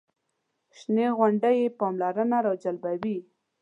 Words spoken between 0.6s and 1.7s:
شنې غونډۍ